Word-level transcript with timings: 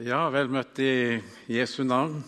Ja, 0.00 0.30
vel 0.32 0.48
møtt 0.48 0.78
i 0.80 1.20
Jesu 1.52 1.82
navn. 1.84 2.22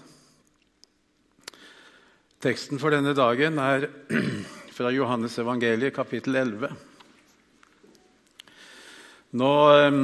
Teksten 2.44 2.76
for 2.76 2.92
denne 2.92 3.14
dagen 3.16 3.56
er 3.64 3.86
fra 4.76 4.90
Johannes 4.92 5.38
evangeliet, 5.40 5.94
kapittel 5.96 6.36
11. 6.36 6.68
Nå 9.40 9.48
eh, 9.72 9.96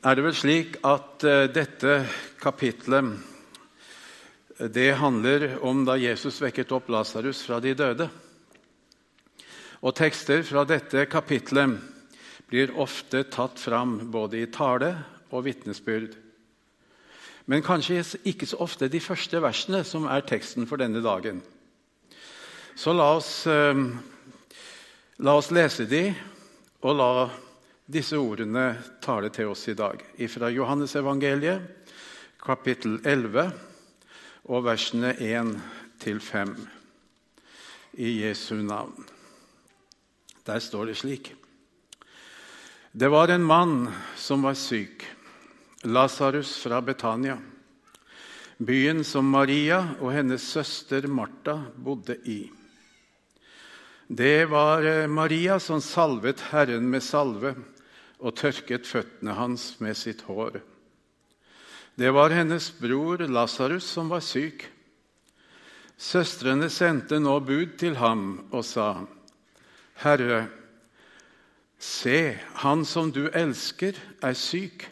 er 0.00 0.16
det 0.16 0.24
vel 0.30 0.38
slik 0.40 0.80
at 0.88 1.28
eh, 1.28 1.44
dette 1.52 1.98
kapitlet 2.40 3.12
det 4.72 4.88
handler 5.04 5.58
om 5.60 5.84
da 5.84 5.98
Jesus 6.00 6.40
vekket 6.46 6.72
opp 6.72 6.88
Lasarus 6.96 7.44
fra 7.44 7.60
de 7.60 7.76
døde. 7.76 8.08
Og 9.84 9.92
tekster 10.00 10.40
fra 10.48 10.64
dette 10.64 11.04
kapitlet 11.12 11.76
blir 12.48 12.72
ofte 12.80 13.24
tatt 13.28 13.60
fram 13.60 13.98
både 14.10 14.40
i 14.42 14.48
tale 14.52 14.94
og 15.30 15.44
vitnesbyrd. 15.44 16.16
Men 17.48 17.64
kanskje 17.64 18.02
ikke 18.28 18.48
så 18.48 18.60
ofte 18.64 18.88
de 18.92 19.00
første 19.00 19.40
versene, 19.40 19.82
som 19.84 20.08
er 20.08 20.24
teksten 20.28 20.68
for 20.68 20.80
denne 20.80 21.00
dagen. 21.04 21.42
Så 22.76 22.92
la 22.92 23.14
oss, 23.16 23.46
eh, 23.46 23.74
la 25.18 25.36
oss 25.36 25.50
lese 25.50 25.86
de, 25.88 26.14
og 26.82 26.96
la 26.96 27.30
disse 27.88 28.16
ordene 28.16 28.76
tale 29.00 29.30
til 29.30 29.48
oss 29.48 29.66
i 29.68 29.74
dag. 29.74 30.04
Fra 30.28 30.50
Johannesevangeliet, 30.52 31.60
kapittel 32.38 33.00
11, 33.04 33.52
og 34.44 34.64
versene 34.64 35.16
1 35.20 35.60
til 36.00 36.20
5, 36.20 36.68
i 37.94 38.22
Jesu 38.22 38.54
navn. 38.54 39.06
Der 40.46 40.58
står 40.58 40.84
det 40.84 40.96
slik. 40.96 41.34
Det 42.98 43.08
var 43.08 43.28
en 43.28 43.44
mann 43.44 43.92
som 44.16 44.42
var 44.42 44.54
syk, 44.54 45.06
Lasarus 45.82 46.56
fra 46.58 46.80
Betania, 46.82 47.36
byen 48.58 49.04
som 49.04 49.28
Maria 49.30 49.76
og 50.00 50.10
hennes 50.16 50.42
søster 50.42 51.06
Martha 51.06 51.54
bodde 51.76 52.16
i. 52.26 52.40
Det 54.08 54.48
var 54.50 54.82
eh, 54.82 55.06
Maria 55.06 55.60
som 55.62 55.78
salvet 55.78 56.42
Herren 56.50 56.90
med 56.90 57.06
salve 57.06 57.54
og 58.18 58.34
tørket 58.34 58.90
føttene 58.90 59.38
hans 59.38 59.76
med 59.78 59.94
sitt 59.94 60.26
hår. 60.26 60.58
Det 61.94 62.10
var 62.10 62.34
hennes 62.34 62.72
bror 62.82 63.22
Lasarus 63.30 63.86
som 63.86 64.10
var 64.10 64.26
syk. 64.26 64.66
Søstrene 65.94 66.66
sendte 66.66 67.22
nå 67.22 67.38
bud 67.46 67.78
til 67.78 68.02
ham 68.02 68.48
og 68.50 68.64
sa, 68.66 69.06
'Herre, 70.02 70.48
Se, 71.78 72.38
han 72.62 72.84
som 72.84 73.12
du 73.14 73.28
elsker, 73.28 73.94
er 74.22 74.34
syk. 74.34 74.88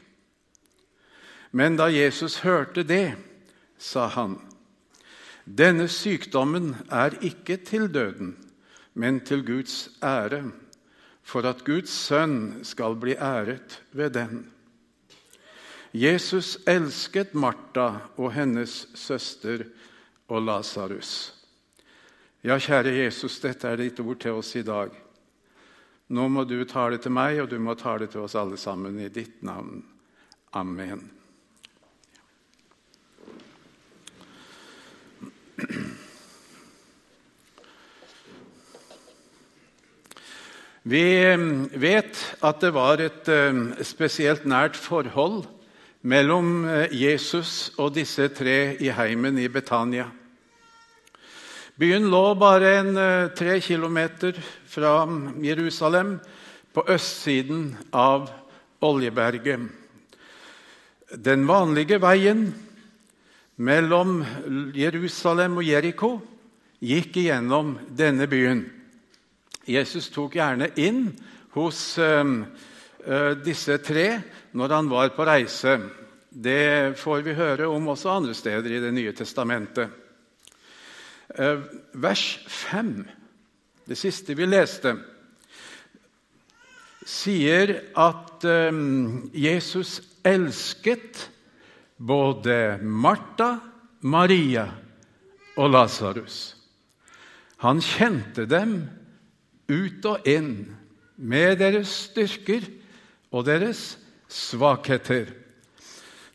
Men 1.50 1.76
da 1.78 1.88
Jesus 1.90 2.40
hørte 2.44 2.84
det, 2.86 3.16
sa 3.78 4.06
han, 4.12 4.38
denne 5.46 5.86
sykdommen 5.90 6.74
er 6.90 7.14
ikke 7.22 7.56
til 7.62 7.86
døden, 7.94 8.34
men 8.94 9.20
til 9.20 9.44
Guds 9.46 9.88
ære, 10.02 10.42
for 11.22 11.46
at 11.46 11.64
Guds 11.66 11.90
sønn 11.90 12.64
skal 12.66 12.96
bli 12.98 13.14
æret 13.14 13.80
ved 13.92 14.10
den. 14.10 14.44
Jesus 15.94 16.58
elsket 16.66 17.34
Martha 17.34 17.88
og 18.16 18.32
hennes 18.34 18.88
søster 18.94 19.64
og 20.28 20.42
Lasarus. 20.42 21.32
Ja, 22.44 22.58
kjære 22.58 22.92
Jesus, 22.94 23.40
dette 23.40 23.68
er 23.68 23.80
ditt 23.80 24.00
ord 24.02 24.18
til 24.22 24.36
oss 24.38 24.54
i 24.58 24.62
dag. 24.66 24.92
Nå 26.08 26.28
må 26.30 26.44
du 26.46 26.60
tale 26.68 27.00
til 27.02 27.10
meg, 27.14 27.40
og 27.42 27.50
du 27.50 27.58
må 27.58 27.74
tale 27.74 28.06
til 28.06 28.22
oss 28.22 28.36
alle 28.38 28.58
sammen 28.60 29.00
i 29.02 29.10
ditt 29.10 29.42
navn. 29.46 29.82
Amen. 30.54 31.02
Vi 40.86 41.02
eh, 41.18 41.40
vet 41.74 42.20
at 42.46 42.60
det 42.62 42.70
var 42.76 43.00
et 43.02 43.26
eh, 43.32 43.56
spesielt 43.82 44.44
nært 44.46 44.78
forhold 44.78 45.48
mellom 46.06 46.62
eh, 46.70 46.94
Jesus 46.94 47.72
og 47.82 47.96
disse 47.96 48.28
tre 48.30 48.76
i 48.78 48.92
heimen 48.94 49.40
i 49.42 49.48
Betania. 49.50 50.06
Byen 51.76 52.06
lå 52.08 52.22
bare 52.40 52.70
en 52.78 52.96
eh, 52.96 53.28
tre 53.36 53.58
kilometer 53.60 54.32
fra 54.64 55.04
Jerusalem, 55.44 56.14
på 56.72 56.84
østsiden 56.88 57.76
av 57.92 58.30
Oljeberget. 58.80 59.60
Den 61.12 61.44
vanlige 61.48 61.98
veien 62.00 62.46
mellom 63.56 64.22
Jerusalem 64.76 65.56
og 65.60 65.68
Jeriko 65.68 66.10
gikk 66.80 67.16
igjennom 67.20 67.74
denne 67.88 68.28
byen. 68.28 68.64
Jesus 69.68 70.08
tok 70.12 70.36
gjerne 70.36 70.68
inn 70.80 71.10
hos 71.56 71.80
uh, 71.96 72.44
disse 73.40 73.78
tre 73.84 74.08
når 74.52 74.76
han 74.76 74.92
var 74.92 75.12
på 75.16 75.28
reise. 75.28 75.78
Det 76.28 76.96
får 77.00 77.24
vi 77.24 77.36
høre 77.40 77.68
om 77.72 77.88
også 77.92 78.12
andre 78.18 78.36
steder 78.36 78.76
i 78.76 78.82
Det 78.84 78.92
nye 78.92 79.16
testamentet. 79.16 80.05
Eh, 81.34 81.58
vers 81.92 82.24
5, 82.46 83.04
det 83.86 83.98
siste 83.98 84.36
vi 84.38 84.46
leste, 84.46 84.92
sier 87.06 87.72
at 87.98 88.46
eh, 88.46 88.78
Jesus 89.34 89.98
elsket 90.26 91.26
både 91.98 92.78
Martha, 92.82 93.56
Maria 94.06 94.68
og 95.56 95.72
Lasarus. 95.74 96.54
Han 97.64 97.80
kjente 97.82 98.44
dem 98.46 98.78
ut 99.66 100.06
og 100.06 100.26
inn 100.28 100.76
med 101.16 101.58
deres 101.58 101.90
styrker 102.06 102.68
og 103.34 103.48
deres 103.48 103.96
svakheter. 104.30 105.32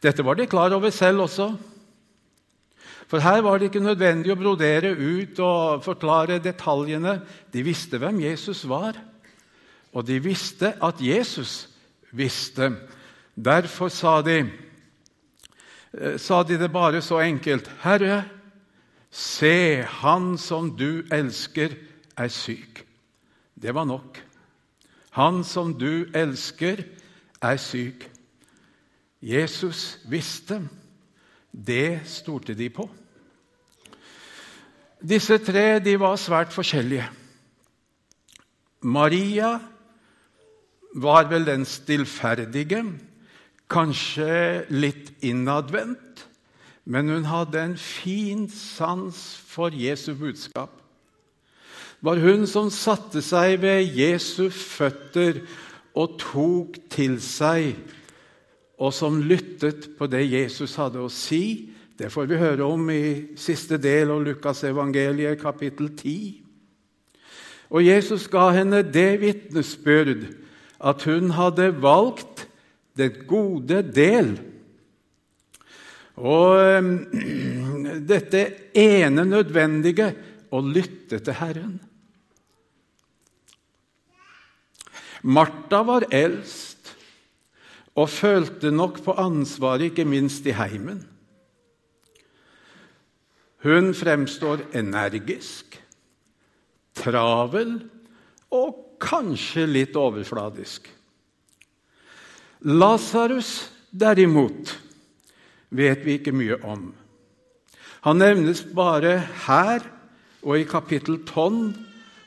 Dette 0.02 0.26
var 0.26 0.36
de 0.36 0.50
klar 0.50 0.74
over 0.74 0.92
selv 0.92 1.30
også. 1.30 1.54
For 3.12 3.20
her 3.20 3.42
var 3.44 3.60
det 3.60 3.68
ikke 3.68 3.84
nødvendig 3.84 4.32
å 4.32 4.40
brodere 4.40 4.94
ut 4.96 5.40
og 5.44 5.82
forklare 5.84 6.38
detaljene. 6.40 7.18
De 7.52 7.60
visste 7.68 8.00
hvem 8.00 8.22
Jesus 8.24 8.62
var, 8.72 8.96
og 9.92 10.06
de 10.08 10.16
visste 10.24 10.70
at 10.80 11.02
Jesus 11.04 11.66
visste. 12.16 12.70
Derfor 13.36 13.92
sa 13.92 14.22
de, 14.24 14.38
eh, 15.92 16.16
sa 16.18 16.44
de 16.44 16.58
det 16.58 16.72
bare 16.72 17.02
så 17.02 17.20
enkelt. 17.20 17.68
Herre, 17.84 18.24
se, 19.12 19.82
han 19.82 20.38
som 20.38 20.72
du 20.78 21.04
elsker, 21.12 21.76
er 22.18 22.28
syk. 22.28 22.86
Det 23.62 23.76
var 23.76 23.86
nok. 23.86 24.22
Han 25.12 25.44
som 25.44 25.74
du 25.74 26.08
elsker, 26.16 26.86
er 27.42 27.58
syk. 27.58 28.10
Jesus 29.22 30.00
visste. 30.08 30.62
Det 31.52 32.00
stolte 32.06 32.54
de 32.54 32.70
på. 32.70 32.90
Disse 35.02 35.40
tre 35.42 35.80
de 35.82 35.96
var 35.98 36.20
svært 36.22 36.54
forskjellige. 36.54 37.08
Maria 38.82 39.56
var 40.94 41.30
vel 41.30 41.46
den 41.48 41.66
stillferdige, 41.66 42.84
kanskje 43.72 44.68
litt 44.70 45.10
innadvendt, 45.26 46.28
men 46.86 47.10
hun 47.10 47.26
hadde 47.30 47.62
en 47.62 47.76
fin 47.78 48.48
sans 48.50 49.18
for 49.48 49.74
Jesu 49.74 50.14
budskap. 50.18 50.74
Det 52.02 52.06
var 52.06 52.22
hun 52.22 52.48
som 52.50 52.70
satte 52.74 53.22
seg 53.22 53.60
ved 53.62 53.86
Jesu 53.98 54.50
føtter 54.50 55.44
og 55.98 56.18
tok 56.22 56.78
til 56.90 57.18
seg, 57.22 57.76
og 58.82 58.94
som 58.94 59.22
lyttet 59.22 59.92
på 59.98 60.10
det 60.10 60.26
Jesus 60.26 60.74
hadde 60.82 61.02
å 61.02 61.10
si, 61.14 61.72
det 62.02 62.10
får 62.10 62.26
vi 62.32 62.38
høre 62.42 62.66
om 62.66 62.88
i 62.90 63.36
siste 63.38 63.78
del 63.78 64.10
av 64.10 64.24
Lukas 64.26 64.64
evangeliet, 64.66 65.38
kapittel 65.38 65.92
10. 65.94 66.40
Og 67.70 67.86
Jesus 67.86 68.26
ga 68.32 68.48
henne 68.56 68.80
det 68.82 69.20
vitnesbyrd 69.22 70.24
at 70.82 71.06
hun 71.06 71.30
hadde 71.38 71.68
valgt 71.84 72.48
det 72.98 73.28
gode 73.30 73.84
del. 73.94 74.34
Og 76.18 76.58
ehm, 76.58 76.92
dette 78.12 78.44
ene 78.74 79.28
nødvendige 79.30 80.10
å 80.50 80.64
lytte 80.66 81.22
til 81.22 81.38
Herren. 81.38 81.78
Martha 85.22 85.86
var 85.86 86.10
eldst 86.10 86.96
og 87.94 88.10
følte 88.10 88.74
nok 88.74 89.04
på 89.06 89.14
ansvaret, 89.22 89.92
ikke 89.92 90.10
minst 90.10 90.50
i 90.50 90.58
heimen. 90.58 91.04
Hun 93.62 93.94
fremstår 93.94 94.64
energisk, 94.74 95.78
travel 96.98 97.76
og 98.52 98.98
kanskje 99.02 99.68
litt 99.70 99.98
overfladisk. 99.98 100.90
Lasarus, 102.66 103.70
derimot, 103.92 104.76
vet 105.70 106.04
vi 106.06 106.18
ikke 106.18 106.34
mye 106.36 106.58
om. 106.66 106.92
Han 108.06 108.22
nevnes 108.22 108.64
bare 108.74 109.18
her 109.46 109.86
og 110.42 110.58
i 110.58 110.66
kapittel 110.66 111.20
12 111.26 111.74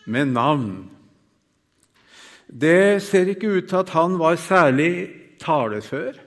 med 0.06 0.34
navn. 0.34 0.68
Det 2.46 3.02
ser 3.02 3.32
ikke 3.32 3.56
ut 3.58 3.68
til 3.70 3.80
at 3.82 3.94
han 3.94 4.18
var 4.20 4.38
særlig 4.38 5.08
talefør. 5.42 6.23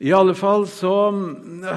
I 0.00 0.12
alle 0.16 0.32
fall 0.34 0.64
så 0.68 1.12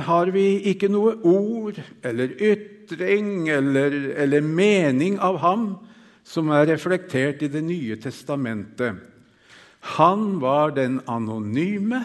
har 0.08 0.30
vi 0.32 0.62
ikke 0.72 0.88
noe 0.92 1.18
ord 1.28 1.80
eller 2.08 2.32
ytring 2.40 3.50
eller, 3.52 3.96
eller 4.16 4.46
mening 4.46 5.18
av 5.20 5.42
ham 5.44 5.66
som 6.24 6.54
er 6.56 6.70
reflektert 6.72 7.44
i 7.44 7.52
Det 7.52 7.64
nye 7.66 7.98
testamentet. 8.00 8.96
Han 10.00 10.40
var 10.40 10.72
den 10.72 11.02
anonyme 11.12 12.00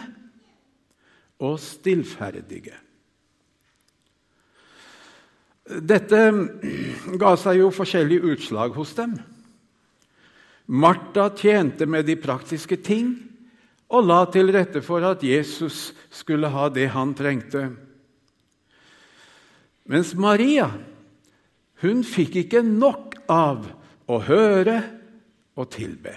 og 1.39 1.55
stillferdige. 1.63 2.75
Dette 5.69 6.21
ga 7.21 7.33
seg 7.39 7.61
jo 7.61 7.71
forskjellige 7.71 8.33
utslag 8.33 8.75
hos 8.75 8.91
dem. 8.97 9.15
Martha 10.67 11.29
tjente 11.31 11.87
med 11.87 12.09
de 12.09 12.19
praktiske 12.19 12.75
ting 12.83 13.15
og 13.89 14.05
la 14.05 14.21
til 14.29 14.51
rette 14.53 14.83
for 14.85 15.03
at 15.07 15.23
Jesus 15.25 15.89
skulle 16.13 16.51
ha 16.53 16.67
det 16.69 16.91
han 16.93 17.15
trengte. 17.17 17.65
Mens 19.89 20.13
Maria 20.13 20.69
hun 21.81 22.03
fikk 22.05 22.41
ikke 22.43 22.61
nok 22.65 23.15
av 23.31 23.69
å 24.09 24.19
høre 24.25 24.81
og 25.59 25.69
tilbe. 25.73 26.13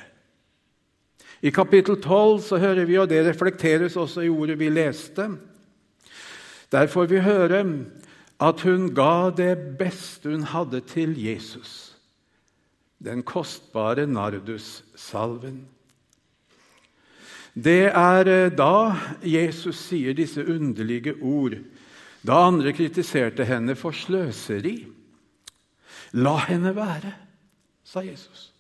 I 1.43 1.51
kapittel 1.55 1.97
12 1.99 2.43
så 2.47 2.59
hører 2.63 2.87
vi, 2.87 2.99
og 3.01 3.09
det 3.11 3.25
reflekteres 3.27 3.97
også 3.99 4.23
i 4.23 4.31
ordet 4.31 4.59
vi 4.61 4.71
leste 4.71 5.27
Der 6.71 6.87
får 6.87 7.07
vi 7.11 7.21
høre 7.21 7.65
at 8.41 8.63
hun 8.67 8.91
ga 8.95 9.31
det 9.31 9.77
beste 9.79 10.31
hun 10.31 10.47
hadde 10.51 10.81
til 10.81 11.15
Jesus, 11.19 11.95
den 12.99 13.23
kostbare 13.23 14.07
nardussalven. 14.07 15.67
Det 17.53 17.91
er 17.93 18.29
eh, 18.31 18.53
da 18.53 18.97
Jesus 19.21 19.77
sier 19.91 20.17
disse 20.17 20.41
underlige 20.41 21.15
ord, 21.21 21.59
da 22.25 22.47
andre 22.49 22.73
kritiserte 22.73 23.45
henne 23.45 23.77
for 23.77 23.93
sløseri. 23.93 24.77
La 26.17 26.37
henne 26.47 26.73
være, 26.77 27.13
sa 27.85 28.01
Jesus. 28.05 28.51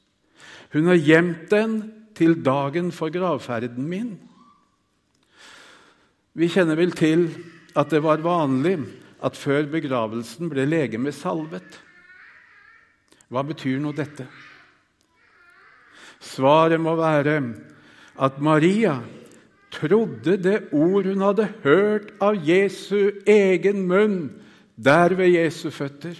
Hun 0.73 0.89
har 0.89 1.00
gjemt 1.00 1.49
den 1.53 1.81
til 2.17 2.39
dagen 2.44 2.93
for 2.93 3.12
gravferden 3.12 3.89
min. 3.89 4.12
Vi 6.33 6.49
kjenner 6.53 6.77
vel 6.77 6.93
til 6.97 7.27
at 7.77 7.93
det 7.93 8.00
var 8.05 8.25
vanlig 8.25 8.79
at 9.25 9.37
før 9.37 9.69
begravelsen 9.73 10.49
ble 10.53 10.65
legemet 10.69 11.17
salvet. 11.17 11.77
Hva 13.33 13.44
betyr 13.49 13.79
nå 13.81 13.93
dette? 13.97 14.27
Svaret 16.23 16.81
må 16.81 16.94
være 16.99 17.39
at 18.19 18.41
Maria 18.41 19.00
trodde 19.73 20.37
det 20.37 20.69
ord 20.73 21.09
hun 21.09 21.25
hadde 21.25 21.49
hørt 21.64 22.12
av 22.20 22.37
Jesu 22.44 23.23
egen 23.26 23.87
munn 23.88 24.19
der 24.76 25.14
ved 25.17 25.32
Jesu 25.32 25.70
føtter. 25.70 26.17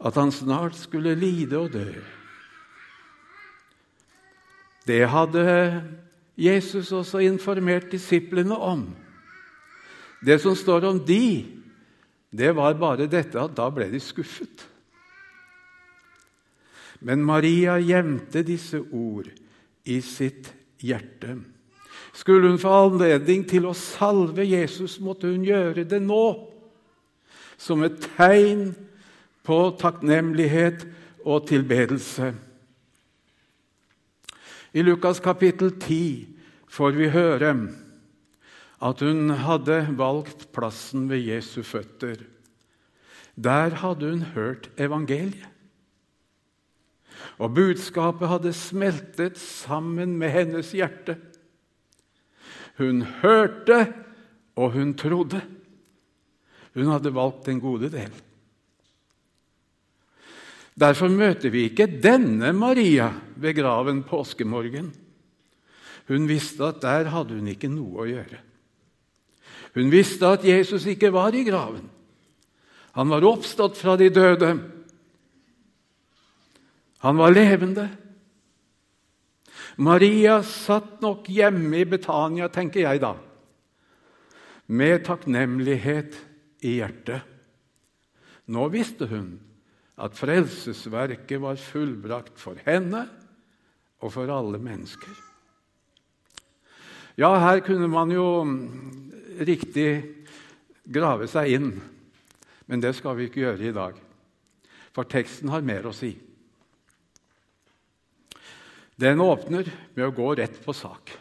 At 0.00 0.16
han 0.16 0.32
snart 0.32 0.78
skulle 0.78 1.14
lide 1.18 1.58
og 1.58 1.72
dø. 1.74 1.90
Det 4.86 5.02
hadde 5.08 5.44
Jesus 6.38 6.92
også 6.92 7.20
informert 7.26 7.90
disiplene 7.92 8.56
om. 8.56 8.88
Det 10.24 10.40
som 10.40 10.56
står 10.56 10.86
om 10.88 11.02
de, 11.04 11.46
det 12.30 12.54
var 12.56 12.78
bare 12.80 13.08
dette 13.10 13.40
at 13.40 13.54
da 13.56 13.68
ble 13.72 13.90
de 13.92 14.00
skuffet. 14.00 14.69
Men 17.00 17.24
Maria 17.24 17.78
gjemte 17.80 18.42
disse 18.44 18.80
ord 18.80 19.30
i 19.88 20.00
sitt 20.04 20.50
hjerte. 20.84 21.38
Skulle 22.12 22.50
hun 22.50 22.60
få 22.60 22.72
anledning 22.86 23.44
til 23.48 23.68
å 23.70 23.76
salve 23.76 24.44
Jesus, 24.44 24.98
måtte 25.00 25.30
hun 25.30 25.44
gjøre 25.46 25.86
det 25.88 26.00
nå, 26.04 26.24
som 27.60 27.84
et 27.86 27.98
tegn 28.16 28.70
på 29.46 29.58
takknemlighet 29.80 30.84
og 31.24 31.46
tilbedelse. 31.48 32.32
I 34.72 34.84
Lukas 34.86 35.20
kapittel 35.22 35.72
10 35.74 36.26
får 36.70 36.98
vi 36.98 37.08
høre 37.10 37.54
at 38.80 39.02
hun 39.04 39.32
hadde 39.42 39.80
valgt 39.98 40.48
plassen 40.54 41.08
ved 41.10 41.24
Jesu 41.26 41.62
føtter. 41.66 42.22
Der 43.34 43.76
hadde 43.82 44.12
hun 44.12 44.22
hørt 44.34 44.70
evangeliet. 44.80 45.48
Og 47.40 47.54
budskapet 47.56 48.28
hadde 48.28 48.52
smeltet 48.56 49.38
sammen 49.40 50.16
med 50.20 50.32
hennes 50.34 50.72
hjerte. 50.76 51.16
Hun 52.80 53.02
hørte, 53.22 53.84
og 54.56 54.74
hun 54.76 54.94
trodde. 54.98 55.40
Hun 56.74 56.90
hadde 56.92 57.14
valgt 57.14 57.46
den 57.48 57.60
gode 57.60 57.90
del. 57.92 58.12
Derfor 60.80 61.12
møter 61.12 61.52
vi 61.52 61.66
ikke 61.68 61.88
denne 62.00 62.52
Maria 62.56 63.10
ved 63.36 63.58
graven 63.58 64.04
påskemorgen. 64.06 64.92
Hun 66.08 66.28
visste 66.28 66.70
at 66.70 66.80
der 66.82 67.10
hadde 67.12 67.36
hun 67.36 67.50
ikke 67.52 67.68
noe 67.70 68.04
å 68.04 68.08
gjøre. 68.08 68.38
Hun 69.76 69.90
visste 69.92 70.26
at 70.26 70.46
Jesus 70.46 70.86
ikke 70.90 71.12
var 71.14 71.36
i 71.36 71.44
graven. 71.46 71.84
Han 72.96 73.12
var 73.12 73.26
oppstått 73.28 73.78
fra 73.78 73.94
de 74.00 74.08
døde. 74.10 74.54
Han 77.00 77.16
var 77.16 77.32
levende. 77.32 77.88
Maria 79.80 80.42
satt 80.44 81.00
nok 81.00 81.28
hjemme 81.32 81.80
i 81.80 81.88
Betania, 81.88 82.50
tenker 82.52 82.84
jeg 82.84 83.00
da, 83.00 83.14
med 84.68 85.06
takknemlighet 85.06 86.18
i 86.68 86.76
hjertet. 86.80 87.24
Nå 88.50 88.66
visste 88.72 89.08
hun 89.08 89.32
at 90.00 90.16
frelsesverket 90.18 91.40
var 91.40 91.60
fullbrakt 91.60 92.36
for 92.40 92.60
henne 92.66 93.06
og 94.00 94.12
for 94.12 94.30
alle 94.32 94.60
mennesker. 94.60 95.12
Ja, 97.20 97.32
her 97.40 97.60
kunne 97.64 97.88
man 97.90 98.12
jo 98.12 98.26
riktig 99.44 99.90
grave 100.88 101.28
seg 101.30 101.56
inn. 101.56 101.72
Men 102.70 102.82
det 102.82 102.94
skal 102.96 103.16
vi 103.18 103.26
ikke 103.28 103.42
gjøre 103.42 103.66
i 103.66 103.74
dag, 103.74 103.96
for 104.94 105.08
teksten 105.10 105.50
har 105.52 105.64
mer 105.66 105.88
å 105.90 105.94
si. 105.96 106.14
Den 109.00 109.20
åpner 109.24 109.64
med 109.94 110.04
å 110.04 110.12
gå 110.12 110.34
rett 110.36 110.58
på 110.64 110.74
sak. 110.76 111.12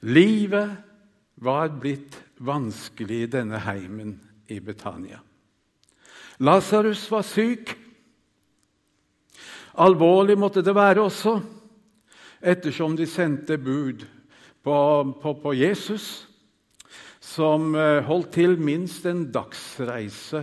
Livet 0.00 0.70
var 1.34 1.68
blitt 1.76 2.16
vanskelig 2.40 3.18
i 3.26 3.28
denne 3.28 3.60
heimen 3.60 4.14
i 4.48 4.56
Betania. 4.64 5.20
Lasarus 6.40 7.04
var 7.12 7.26
syk. 7.28 7.74
Alvorlig 9.80 10.38
måtte 10.40 10.64
det 10.64 10.72
være 10.76 11.04
også, 11.04 11.34
ettersom 12.40 12.96
de 12.96 13.04
sendte 13.08 13.58
bud 13.60 14.06
på, 14.64 14.76
på, 15.20 15.34
på 15.42 15.52
Jesus 15.56 16.08
som 17.20 17.74
eh, 17.76 18.00
holdt 18.08 18.32
til 18.34 18.56
minst 18.60 19.04
en 19.06 19.26
dagsreise 19.32 20.42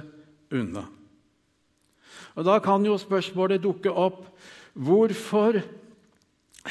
unna. 0.54 0.86
Og 2.38 2.46
Da 2.46 2.60
kan 2.62 2.86
jo 2.86 2.94
spørsmålet 3.02 3.64
dukke 3.66 3.90
opp 3.92 4.22
hvorfor 4.78 5.60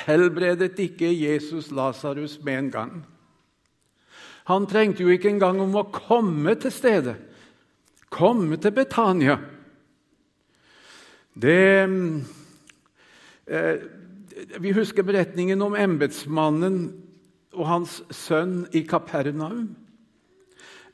helbredet 0.07 0.79
ikke 0.83 1.11
Jesus 1.11 1.73
Lasarus 1.75 2.39
med 2.45 2.59
en 2.59 2.71
gang? 2.71 2.95
Han 4.47 4.67
trengte 4.71 5.03
jo 5.03 5.11
ikke 5.11 5.33
engang 5.33 5.59
om 5.63 5.75
å 5.75 5.89
komme 5.91 6.55
til 6.63 6.71
stedet, 6.71 7.17
komme 8.15 8.59
til 8.63 8.75
Betania. 8.77 9.41
Det 11.37 11.89
eh, 13.51 13.77
Vi 14.61 14.73
husker 14.77 15.03
beretningen 15.03 15.63
om 15.65 15.75
embetsmannen 15.75 16.79
og 17.57 17.67
hans 17.67 18.03
sønn 18.13 18.67
i 18.77 18.85
Kapernaum. 18.87 19.75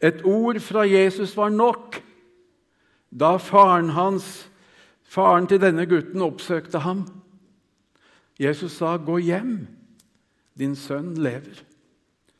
Et 0.02 0.22
ord 0.26 0.58
fra 0.62 0.86
Jesus 0.86 1.36
var 1.36 1.52
nok 1.54 2.00
da 3.12 3.36
faren 3.38 3.92
hans, 3.94 4.48
faren 5.12 5.48
til 5.50 5.60
denne 5.60 5.84
gutten, 5.88 6.24
oppsøkte 6.24 6.80
ham. 6.86 7.04
Jesus 8.40 8.78
sa, 8.80 8.96
'Gå 8.96 9.18
hjem, 9.18 9.66
din 10.58 10.76
sønn 10.76 11.14
lever'. 11.14 11.64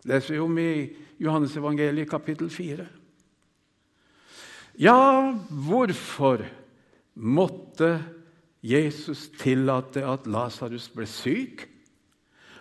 leser 0.04 0.34
vi 0.34 0.40
om 0.40 0.58
i 0.58 0.90
Johannesevangeliet 1.20 2.10
kapittel 2.10 2.50
4. 2.50 2.86
Ja, 4.78 5.32
hvorfor 5.50 6.42
måtte 7.14 8.02
Jesus 8.62 9.28
tillate 9.38 10.02
at 10.06 10.26
Lasarus 10.26 10.88
ble 10.88 11.06
syk? 11.06 11.68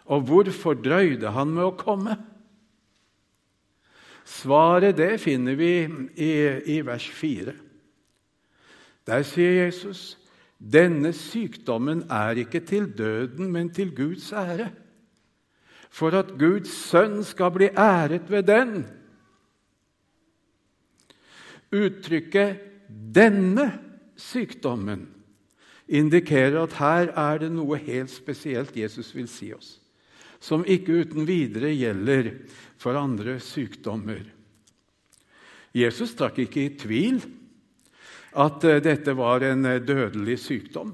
Og 0.06 0.22
hvorfor 0.22 0.74
drøyde 0.74 1.32
han 1.32 1.53
med 1.56 1.63
å 1.63 1.77
komme? 1.77 2.18
Svaret 4.25 4.98
det 4.98 5.20
finner 5.22 5.56
vi 5.56 5.74
i, 6.15 6.32
i 6.77 6.82
vers 6.86 7.10
4. 7.10 7.56
Der 9.12 9.25
sier 9.27 9.65
Jesus 9.65 10.15
denne 10.62 11.10
sykdommen 11.18 12.06
er 12.06 12.38
ikke 12.38 12.62
til 12.63 12.86
døden, 12.96 13.50
men 13.51 13.72
til 13.74 13.89
Guds 13.96 14.30
ære. 14.32 14.70
For 15.91 16.13
at 16.15 16.36
Guds 16.39 16.70
sønn 16.70 17.24
skal 17.25 17.51
bli 17.51 17.68
æret 17.74 18.30
ved 18.32 18.44
den. 18.48 18.86
Uttrykket 21.72 22.62
'denne 22.88 23.68
sykdommen' 24.15 25.08
indikerer 25.88 26.63
at 26.63 26.74
her 26.74 27.12
er 27.12 27.38
det 27.38 27.51
noe 27.51 27.77
helt 27.77 28.12
spesielt 28.12 28.77
Jesus 28.77 29.15
vil 29.15 29.27
si 29.27 29.51
oss, 29.53 29.82
som 30.39 30.63
ikke 30.63 31.01
uten 31.03 31.27
videre 31.27 31.75
gjelder 31.75 32.32
for 32.77 32.96
andre 32.96 33.39
sykdommer. 33.39 34.24
Jesus 35.75 36.15
trakk 36.15 36.39
ikke 36.39 36.65
i 36.65 36.75
tvil 36.77 37.41
at 38.32 38.64
eh, 38.64 38.82
dette 38.84 39.16
var 39.18 39.44
en 39.46 39.66
eh, 39.66 39.82
dødelig 39.84 40.38
sykdom. 40.46 40.94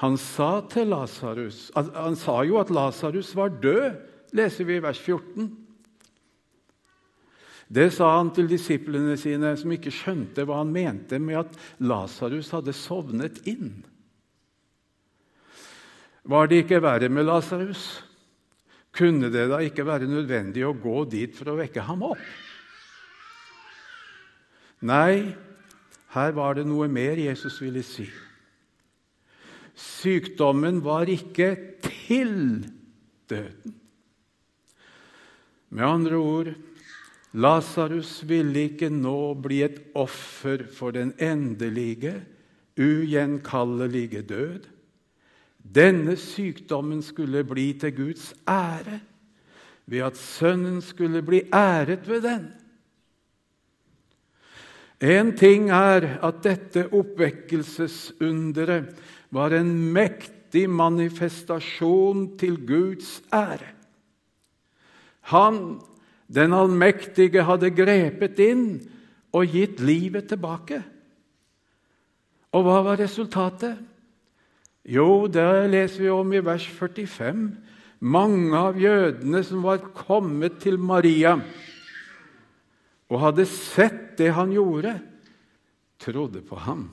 Han 0.00 0.16
sa, 0.16 0.62
Lazarus, 0.84 1.68
han 1.76 2.16
sa 2.16 2.38
jo 2.48 2.56
at 2.56 2.70
Lasarus 2.72 3.34
var 3.36 3.52
død, 3.60 3.98
leser 4.32 4.64
vi 4.64 4.78
i 4.78 4.82
vers 4.82 5.00
14. 5.00 5.50
Det 7.70 7.90
sa 7.94 8.08
han 8.16 8.32
til 8.34 8.48
disiplene 8.50 9.14
sine, 9.20 9.52
som 9.60 9.70
ikke 9.70 9.92
skjønte 9.94 10.46
hva 10.48 10.62
han 10.62 10.72
mente 10.72 11.20
med 11.22 11.42
at 11.42 11.58
Lasarus 11.84 12.48
hadde 12.56 12.74
sovnet 12.74 13.42
inn. 13.50 13.74
Var 16.30 16.48
det 16.48 16.64
ikke 16.64 16.80
verre 16.82 17.12
med 17.12 17.28
Lasarus? 17.28 17.84
Kunne 18.96 19.30
det 19.30 19.46
da 19.52 19.60
ikke 19.62 19.86
være 19.86 20.08
nødvendig 20.10 20.64
å 20.66 20.74
gå 20.74 21.04
dit 21.12 21.36
for 21.36 21.52
å 21.52 21.58
vekke 21.60 21.84
ham 21.86 22.08
opp? 22.08 22.24
Nei, 24.88 25.36
her 26.14 26.32
var 26.34 26.58
det 26.58 26.66
noe 26.66 26.88
mer 26.90 27.20
Jesus 27.20 27.60
ville 27.62 27.82
si. 27.86 28.08
Sykdommen 29.78 30.82
var 30.84 31.08
ikke 31.08 31.54
til 31.84 32.66
døden. 33.30 33.76
Med 35.70 35.86
andre 35.86 36.18
ord 36.18 36.50
Lasarus 37.32 38.24
ville 38.26 38.66
ikke 38.66 38.88
nå 38.90 39.34
bli 39.38 39.60
et 39.62 39.78
offer 39.94 40.64
for 40.74 40.90
den 40.90 41.12
endelige, 41.22 42.16
ugjenkallelige 42.74 44.24
død. 44.26 44.66
Denne 45.62 46.16
sykdommen 46.18 47.04
skulle 47.06 47.44
bli 47.46 47.72
til 47.78 47.94
Guds 47.94 48.32
ære 48.48 48.98
ved 49.86 50.02
at 50.06 50.16
Sønnen 50.18 50.80
skulle 50.82 51.22
bli 51.22 51.42
æret 51.54 52.08
ved 52.08 52.22
den. 52.22 52.50
En 55.00 55.30
ting 55.32 55.70
er 55.72 56.04
at 56.20 56.42
dette 56.44 56.82
oppvekkelsesunderet 56.92 58.92
var 59.32 59.54
en 59.56 59.70
mektig 59.94 60.66
manifestasjon 60.68 62.36
til 62.40 62.58
Guds 62.68 63.22
ære. 63.32 63.70
Han, 65.32 65.80
den 66.28 66.52
allmektige, 66.52 67.42
hadde 67.48 67.70
grepet 67.72 68.38
inn 68.44 68.84
og 69.32 69.48
gitt 69.48 69.80
livet 69.80 70.28
tilbake. 70.28 70.82
Og 72.52 72.64
hva 72.66 72.82
var 72.84 73.00
resultatet? 73.00 73.78
Jo, 74.84 75.26
det 75.30 75.70
leser 75.70 76.02
vi 76.02 76.10
om 76.12 76.32
i 76.34 76.44
vers 76.44 76.66
45. 76.66 77.56
Mange 78.00 78.56
av 78.56 78.80
jødene 78.80 79.44
som 79.44 79.62
var 79.64 79.78
kommet 79.94 80.60
til 80.60 80.78
Maria 80.80 81.38
og 83.10 83.22
hadde 83.24 83.46
sett 83.48 84.14
det 84.20 84.30
han 84.36 84.52
gjorde, 84.54 84.94
trodde 86.00 86.42
på 86.46 86.58
ham. 86.62 86.86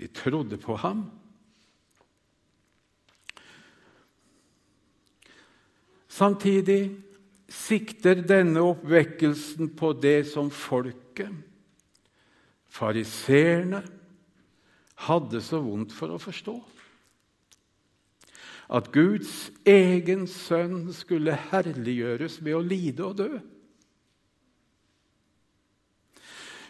De 0.00 0.08
trodde 0.10 0.58
på 0.58 0.76
ham. 0.80 1.04
Samtidig 6.08 6.94
sikter 7.50 8.22
denne 8.26 8.62
oppvekkelsen 8.64 9.74
på 9.76 9.92
det 9.98 10.24
som 10.30 10.50
folket, 10.50 11.30
fariseerne, 12.70 13.82
hadde 15.04 15.40
så 15.42 15.58
vondt 15.60 15.92
for 15.92 16.14
å 16.14 16.22
forstå 16.22 16.54
at 18.68 18.92
Guds 18.92 19.50
egen 19.68 20.26
sønn 20.30 20.88
skulle 20.96 21.36
herliggjøres 21.50 22.38
ved 22.44 22.56
å 22.56 22.62
lide 22.64 23.04
og 23.04 23.18
dø. 23.20 23.28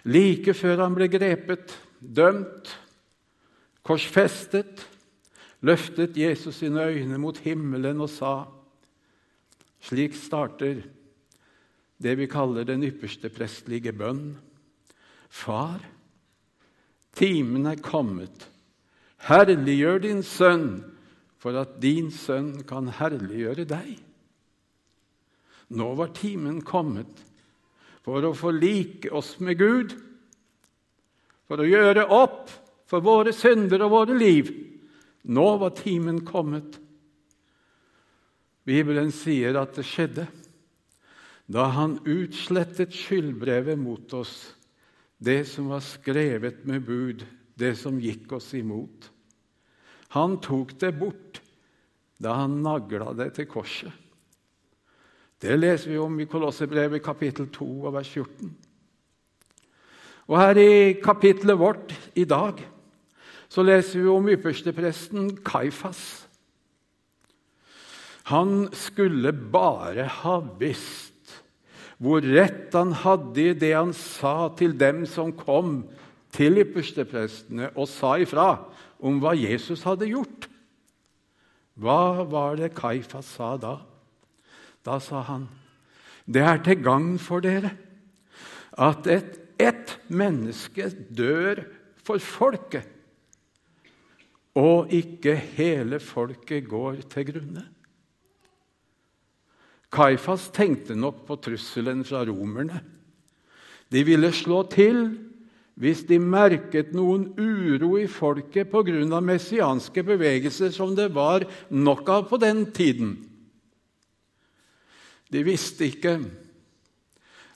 Like 0.05 0.53
før 0.57 0.83
han 0.85 0.97
ble 0.97 1.09
grepet, 1.09 1.73
dømt, 2.01 2.73
korsfestet, 3.87 4.83
løftet 5.65 6.19
Jesus 6.19 6.61
sine 6.61 6.83
øyne 6.91 7.19
mot 7.21 7.39
himmelen 7.45 8.03
og 8.05 8.13
sa 8.13 8.35
Slik 9.85 10.15
starter 10.17 10.79
det 12.01 12.15
vi 12.17 12.25
kaller 12.29 12.65
den 12.65 12.87
ypperste 12.87 13.29
prestlige 13.29 13.93
bønn. 13.93 14.31
Far, 15.29 15.83
timen 17.13 17.69
er 17.69 17.83
kommet. 17.85 18.47
Herliggjør 19.29 20.01
din 20.07 20.23
sønn 20.25 20.94
for 21.45 21.61
at 21.61 21.77
din 21.77 22.09
sønn 22.09 22.63
kan 22.65 22.89
herliggjøre 22.89 23.67
deg. 23.69 23.99
Nå 25.77 25.91
var 25.99 26.15
timen 26.17 26.63
kommet 26.65 27.21
for 28.05 28.25
å 28.25 28.33
forlike 28.37 29.13
oss 29.13 29.35
med 29.45 29.61
Gud, 29.61 29.93
for 31.45 31.61
å 31.61 31.69
gjøre 31.69 32.07
opp 32.17 32.49
for 32.89 33.05
våre 33.05 33.35
synder 33.37 33.85
og 33.85 33.93
våre 33.93 34.17
liv. 34.17 34.49
Nå 35.29 35.45
var 35.61 35.77
timen 35.77 36.23
kommet. 36.25 36.81
Bibelen 38.65 39.13
sier 39.13 39.61
at 39.61 39.77
det 39.77 39.85
skjedde 39.85 40.25
da 41.45 41.67
han 41.77 41.99
utslettet 42.09 42.97
skyldbrevet 42.97 43.77
mot 43.77 44.15
oss, 44.17 44.55
det 45.21 45.43
som 45.49 45.69
var 45.69 45.85
skrevet 45.85 46.65
med 46.65 46.87
bud, 46.89 47.27
det 47.53 47.75
som 47.77 48.01
gikk 48.01 48.33
oss 48.33 48.55
imot. 48.57 49.11
Han 50.15 50.39
tok 50.43 50.77
det 50.81 50.93
bort 50.99 51.41
da 52.23 52.37
han 52.39 52.61
nagla 52.63 53.13
det 53.19 53.33
til 53.37 53.49
korset. 53.51 53.93
Det 55.43 55.57
leser 55.59 55.91
vi 55.91 55.99
om 56.01 56.15
i 56.23 56.29
Kolossebrevet 56.31 57.03
kapittel 57.05 57.51
2 57.53 57.67
og 57.85 57.97
vers 57.97 58.09
14. 58.09 58.53
Og 60.31 60.39
her 60.41 60.61
i 60.61 60.95
kapittelet 61.05 61.59
vårt 61.61 61.93
i 62.17 62.25
dag 62.25 62.63
så 63.51 63.65
leser 63.67 64.01
vi 64.01 64.09
om 64.09 64.31
ypperstepresten 64.33 65.35
Kaifas. 65.45 66.01
Han 68.31 68.71
skulle 68.73 69.35
bare 69.35 70.07
ha 70.23 70.39
visst 70.61 71.13
hvor 72.01 72.25
rett 72.25 72.73
han 72.75 72.95
hadde 73.05 73.43
i 73.43 73.59
det 73.59 73.75
han 73.75 73.93
sa 73.97 74.49
til 74.57 74.73
dem 74.81 75.05
som 75.07 75.35
kom 75.37 75.83
til 76.35 76.59
yppersteprestene 76.65 77.69
og 77.75 77.87
sa 77.91 78.17
ifra 78.23 78.49
om 79.05 79.21
hva 79.21 79.35
Jesus 79.37 79.85
hadde 79.85 80.09
gjort. 80.09 80.49
Hva 81.77 82.25
var 82.31 82.57
det 82.57 82.73
Kaifas 82.79 83.29
sa 83.37 83.55
da? 83.61 83.79
Da 84.85 84.99
sa 85.01 85.23
han, 85.23 85.49
'Det 86.27 86.43
er 86.43 86.59
til 86.65 86.83
gagn 86.83 87.19
for 87.19 87.41
dere 87.41 87.77
at 88.79 89.07
ett 89.07 89.45
et 89.61 89.95
menneske 90.11 90.89
dør 91.15 91.63
for 92.05 92.19
folket, 92.23 92.87
og 94.55 94.93
ikke 94.95 95.35
hele 95.57 96.01
folket 96.03 96.69
går 96.69 97.05
til 97.11 97.31
grunne.' 97.33 97.69
Kaifas 99.95 100.49
tenkte 100.51 100.97
nok 100.99 101.23
på 101.27 101.37
trusselen 101.39 102.03
fra 102.05 102.25
romerne. 102.27 102.81
De 103.93 104.03
ville 104.03 104.33
slå 104.35 104.65
til 104.67 105.05
hvis 105.75 106.05
de 106.07 106.21
merket 106.23 106.93
noen 106.95 107.33
uro 107.39 107.97
i 107.99 108.07
folket 108.07 108.71
pga. 108.71 109.21
messianske 109.21 110.03
bevegelser, 110.03 110.71
som 110.71 110.95
det 110.95 111.15
var 111.15 111.45
nok 111.71 112.09
av 112.09 112.29
på 112.29 112.37
den 112.37 112.71
tiden. 112.73 113.17
De 115.33 115.43
visste 115.43 115.87
ikke 115.87 116.21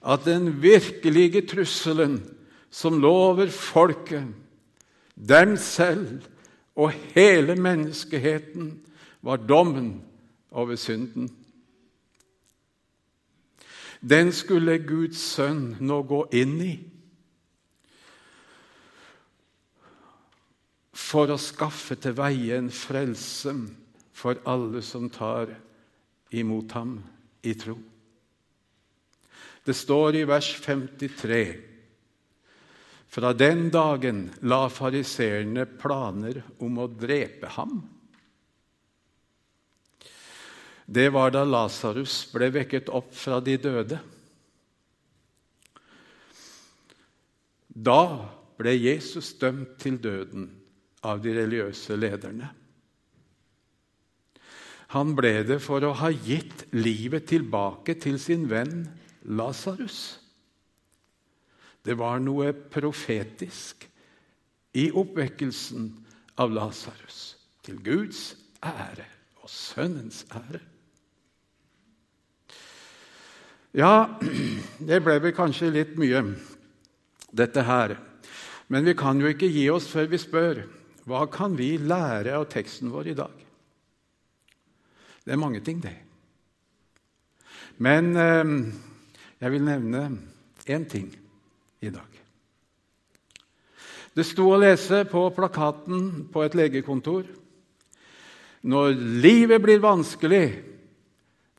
at 0.03 0.25
den 0.25 0.63
virkelige 0.63 1.47
trusselen 1.47 2.23
som 2.71 2.99
lå 3.01 3.13
over 3.13 3.47
folket, 3.47 4.27
dem 5.15 5.57
selv 5.57 6.23
og 6.77 6.93
hele 7.15 7.57
menneskeheten, 7.57 8.81
var 9.23 9.37
dommen 9.37 10.03
over 10.51 10.77
synden. 10.77 11.29
Den 14.01 14.31
skulle 14.33 14.79
Guds 14.79 15.19
sønn 15.19 15.77
nå 15.81 16.03
gå 16.07 16.23
inn 16.39 16.55
i 16.63 16.75
for 20.99 21.31
å 21.31 21.38
skaffe 21.40 21.97
til 22.02 22.17
veie 22.19 22.59
en 22.59 22.73
frelse 22.75 23.55
for 24.19 24.40
alle 24.50 24.83
som 24.85 25.07
tar 25.12 25.55
imot 26.35 26.75
ham 26.75 26.99
i 27.47 27.55
tro. 27.57 27.76
Det 29.64 29.76
står 29.76 30.19
i 30.19 30.26
vers 30.28 30.49
53 30.64 31.43
fra 33.09 33.33
den 33.33 33.69
dagen 33.73 34.26
la 34.45 34.67
fariseerne 34.73 35.64
planer 35.81 36.43
om 36.64 36.83
å 36.83 36.88
drepe 36.90 37.49
ham. 37.55 37.78
Det 40.88 41.09
var 41.12 41.33
da 41.33 41.45
Lasarus 41.45 42.21
ble 42.33 42.50
vekket 42.52 42.88
opp 42.93 43.12
fra 43.17 43.40
de 43.45 43.57
døde. 43.61 43.99
Da 47.69 48.02
ble 48.59 48.73
Jesus 48.75 49.35
dømt 49.40 49.76
til 49.81 50.00
døden 50.02 50.49
av 51.07 51.21
de 51.23 51.35
religiøse 51.37 51.97
lederne. 51.99 52.49
Han 54.95 55.12
ble 55.17 55.43
det 55.45 55.59
for 55.61 55.85
å 55.85 55.93
ha 56.00 56.09
gitt 56.11 56.64
livet 56.73 57.28
tilbake 57.28 57.99
til 58.00 58.17
sin 58.21 58.47
venn 58.49 58.87
Lasarus. 59.28 60.17
Det 61.85 61.97
var 61.99 62.23
noe 62.25 62.55
profetisk 62.73 63.85
i 64.78 64.88
oppvekkelsen 64.88 65.90
av 66.40 66.55
Lasarus, 66.57 67.37
til 67.64 67.78
Guds 67.85 68.33
ære 68.64 69.07
og 69.43 69.52
Sønnens 69.52 70.25
ære. 70.33 70.62
Ja, 73.76 74.09
det 74.81 75.02
ble 75.05 75.19
vel 75.21 75.37
kanskje 75.37 75.69
litt 75.75 75.99
mye, 76.00 76.25
dette 77.28 77.62
her. 77.69 77.99
Men 78.73 78.88
vi 78.88 78.97
kan 78.97 79.21
jo 79.21 79.28
ikke 79.28 79.49
gi 79.52 79.69
oss 79.73 79.88
før 79.93 80.09
vi 80.09 80.21
spør 80.21 80.64
hva 81.09 81.25
kan 81.33 81.57
vi 81.57 81.77
lære 81.81 82.37
av 82.37 82.47
teksten 82.53 82.93
vår 82.93 83.12
i 83.12 83.17
dag. 83.19 83.45
Det 85.25 85.35
er 85.35 85.41
mange 85.41 85.61
ting, 85.65 85.81
det. 85.83 85.97
Men 87.79 88.15
eh, 88.17 88.55
jeg 89.41 89.55
vil 89.55 89.65
nevne 89.65 90.05
én 90.69 90.87
ting 90.88 91.11
i 91.81 91.91
dag. 91.93 92.19
Det 94.17 94.25
sto 94.27 94.49
å 94.50 94.59
lese 94.59 95.05
på 95.07 95.29
plakaten 95.31 96.25
på 96.33 96.43
et 96.43 96.57
legekontor 96.59 97.29
Når 98.67 98.97
livet 99.23 99.62
blir 99.62 99.79
vanskelig, 99.79 100.47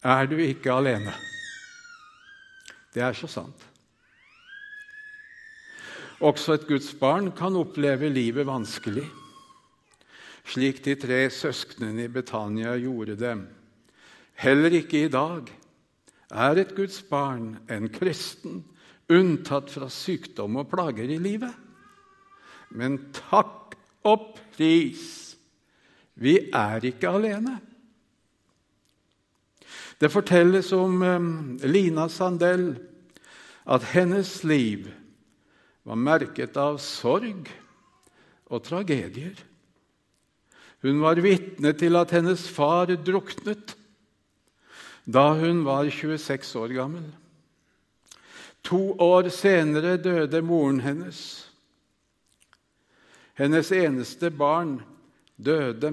er 0.03 0.27
du 0.27 0.36
ikke 0.44 0.74
alene. 0.74 1.13
Det 2.91 3.00
er 3.00 3.15
så 3.15 3.29
sant. 3.32 3.63
Også 6.20 6.58
et 6.58 6.68
Guds 6.68 6.91
barn 7.00 7.32
kan 7.32 7.56
oppleve 7.56 8.12
livet 8.12 8.44
vanskelig, 8.48 9.06
slik 10.50 10.82
de 10.86 10.96
tre 10.98 11.22
søsknene 11.34 12.08
i 12.08 12.12
Betania 12.12 12.74
gjorde 12.79 13.18
det. 13.20 13.36
Heller 14.39 14.75
ikke 14.79 15.06
i 15.06 15.12
dag 15.12 15.50
er 16.29 16.62
et 16.62 16.75
Guds 16.77 17.01
barn, 17.06 17.58
en 17.70 17.89
kristen, 17.91 18.63
unntatt 19.10 19.72
fra 19.74 19.89
sykdom 19.91 20.60
og 20.62 20.70
plager 20.72 21.10
i 21.10 21.18
livet. 21.22 21.53
Men 22.70 23.00
takk 23.15 23.75
og 24.06 24.38
pris, 24.56 25.36
vi 26.20 26.38
er 26.53 26.86
ikke 26.86 27.10
alene. 27.10 27.58
Det 30.00 30.12
fortelles 30.13 30.72
om 30.77 31.01
um, 31.03 31.34
Lina 31.68 32.08
Sandell 32.08 32.72
at 33.70 33.84
hennes 33.91 34.32
liv 34.48 34.88
var 35.84 36.00
merket 36.00 36.56
av 36.58 36.79
sorg 36.82 37.50
og 38.50 38.63
tragedier. 38.63 39.36
Hun 40.81 41.01
var 41.03 41.19
vitne 41.19 41.73
til 41.75 41.97
at 41.99 42.12
hennes 42.15 42.45
far 42.47 42.91
druknet 42.95 43.75
da 45.10 45.32
hun 45.34 45.63
var 45.65 45.89
26 45.89 46.60
år 46.60 46.73
gammel. 46.77 47.06
To 48.63 48.93
år 49.01 49.30
senere 49.34 49.97
døde 49.97 50.41
moren 50.45 50.80
hennes. 50.84 51.49
Hennes 53.34 53.71
eneste 53.71 54.30
barn 54.30 54.82
døde 55.38 55.91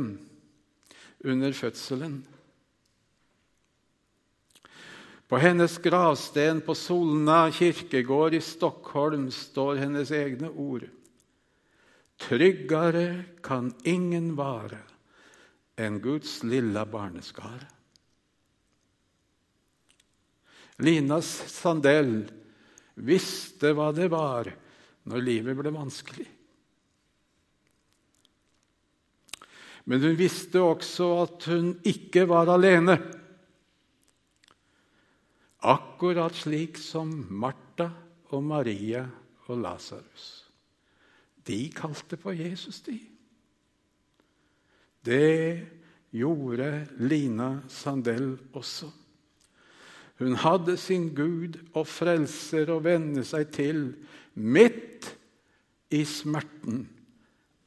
under 1.24 1.52
fødselen. 1.52 2.26
På 5.28 5.38
hennes 5.42 5.78
gravsten 5.82 6.60
på 6.62 6.74
Solna 6.74 7.50
kirkegård 7.50 8.34
i 8.34 8.40
Stockholm 8.40 9.30
står 9.30 9.80
hennes 9.82 10.10
egne 10.10 10.50
ord. 10.50 10.86
Tryggere 12.16 13.24
kan 13.44 13.74
ingen 13.84 14.34
vare 14.36 14.80
enn 15.76 15.98
Guds 16.00 16.42
lilla 16.42 16.86
barneskare. 16.88 17.68
Linas 20.76 21.28
Sandell 21.52 22.24
visste 22.94 23.72
hva 23.76 23.90
det 23.96 24.08
var 24.12 24.48
når 25.08 25.24
livet 25.24 25.56
ble 25.56 25.72
vanskelig. 25.72 26.26
Men 29.86 30.02
hun 30.02 30.16
visste 30.18 30.60
også 30.64 31.10
at 31.22 31.46
hun 31.52 31.70
ikke 31.86 32.24
var 32.28 32.50
alene. 32.50 32.96
Akkurat 35.66 36.34
slik 36.34 36.80
som 36.80 37.12
Martha 37.30 37.88
og 38.34 38.42
Maria 38.42 39.04
og 39.46 39.62
Lasarus. 39.62 40.45
De 41.46 41.58
kalte 41.74 42.18
på 42.18 42.34
Jesus, 42.34 42.80
de. 42.86 42.98
Det 45.06 45.66
gjorde 46.10 46.86
Lina 46.98 47.60
Sandell 47.70 48.34
også. 48.56 48.90
Hun 50.18 50.34
hadde 50.40 50.76
sin 50.80 51.10
Gud 51.14 51.58
og 51.76 51.84
frelser 51.86 52.72
å 52.72 52.80
venne 52.82 53.22
seg 53.26 53.50
til 53.54 53.82
midt 54.34 55.10
i 55.92 56.02
smerten 56.08 56.86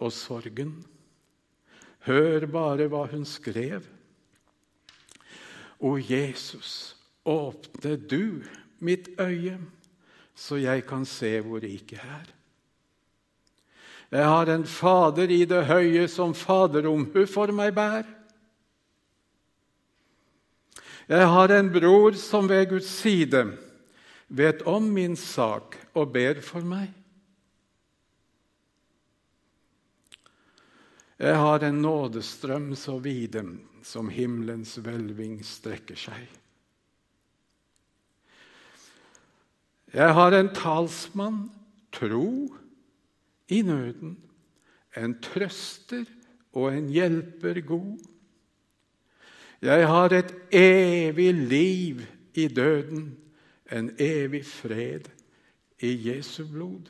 og 0.01 0.11
sorgen. 0.15 0.79
Hør 2.09 2.47
bare 2.49 2.89
hva 2.89 3.05
hun 3.11 3.27
skrev. 3.27 3.85
O 5.79 5.93
Jesus, 6.01 6.99
Åpne 7.29 7.97
du 8.09 8.43
mitt 8.79 9.09
øye, 9.19 9.59
så 10.35 10.55
jeg 10.55 10.85
kan 10.87 11.05
se 11.05 11.39
hvor 11.45 11.61
riket 11.61 11.99
er. 11.99 12.38
Jeg 14.09 14.25
har 14.25 14.49
en 14.49 14.65
Fader 14.65 15.29
i 15.29 15.43
det 15.45 15.65
høye 15.69 16.07
som 16.09 16.33
faderomhu 16.33 17.25
for 17.29 17.53
meg 17.53 17.75
bær. 17.77 18.07
Jeg 21.09 21.25
har 21.25 21.53
en 21.53 21.69
bror 21.73 22.17
som 22.17 22.49
ved 22.49 22.67
Guds 22.69 22.89
side 23.01 23.43
vet 24.29 24.61
om 24.69 24.91
min 24.93 25.15
sak 25.17 25.77
og 25.97 26.11
ber 26.13 26.41
for 26.45 26.65
meg. 26.65 26.89
Jeg 31.19 31.35
har 31.35 31.65
en 31.65 31.81
nådestrøm 31.83 32.71
så 32.79 32.99
vide 33.03 33.43
som 33.83 34.09
himmelens 34.13 34.77
hvelving 34.79 35.41
strekker 35.43 35.97
seg. 35.99 36.29
Jeg 39.93 40.13
har 40.13 40.37
en 40.37 40.51
talsmann, 40.53 41.41
tro, 41.91 42.53
i 43.49 43.61
nøden, 43.65 44.17
en 44.97 45.15
trøster 45.21 46.05
og 46.53 46.73
en 46.73 46.89
hjelper 46.89 47.61
god. 47.65 47.97
Jeg 49.61 49.87
har 49.87 50.13
et 50.15 50.35
evig 50.55 51.33
liv 51.33 52.01
i 52.33 52.47
døden, 52.47 53.17
en 53.71 53.91
evig 53.99 54.45
fred 54.45 55.09
i 55.79 55.91
Jesu 56.09 56.45
blod. 56.47 56.89